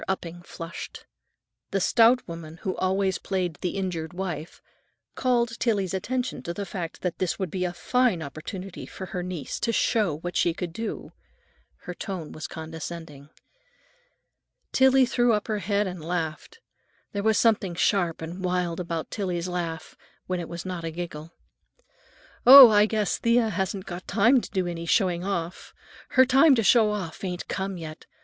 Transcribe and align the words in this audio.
Upping 0.07 0.41
flushed. 0.41 1.05
The 1.69 1.79
stout 1.79 2.27
woman 2.27 2.57
who 2.63 2.75
always 2.77 3.19
played 3.19 3.57
the 3.61 3.77
injured 3.77 4.13
wife 4.13 4.59
called 5.13 5.59
Tillie's 5.59 5.93
attention 5.93 6.41
to 6.41 6.55
the 6.55 6.65
fact 6.65 7.03
that 7.03 7.19
this 7.19 7.37
would 7.37 7.51
be 7.51 7.65
a 7.65 7.71
fine 7.71 8.23
opportunity 8.23 8.87
for 8.87 9.05
her 9.05 9.21
niece 9.21 9.59
to 9.59 9.71
show 9.71 10.17
what 10.17 10.35
she 10.35 10.55
could 10.55 10.73
do. 10.73 11.11
Her 11.81 11.93
tone 11.93 12.31
was 12.31 12.47
condescending. 12.47 13.29
Tillie 14.71 15.05
threw 15.05 15.33
up 15.33 15.47
her 15.47 15.59
head 15.59 15.85
and 15.85 16.03
laughed; 16.03 16.61
there 17.11 17.21
was 17.21 17.37
something 17.37 17.75
sharp 17.75 18.23
and 18.23 18.43
wild 18.43 18.79
about 18.79 19.11
Tillie's 19.11 19.47
laugh—when 19.47 20.39
it 20.39 20.49
was 20.49 20.65
not 20.65 20.83
a 20.83 20.89
giggle. 20.89 21.31
"Oh, 22.43 22.71
I 22.71 22.87
guess 22.87 23.19
Thea 23.19 23.49
hasn't 23.51 23.85
got 23.85 24.07
time 24.07 24.41
to 24.41 24.49
do 24.49 24.65
any 24.65 24.87
showing 24.87 25.23
off. 25.23 25.75
Her 26.09 26.25
time 26.25 26.55
to 26.55 26.63
show 26.63 26.89
off 26.89 27.23
ain't 27.23 27.47
come 27.47 27.77
yet. 27.77 28.07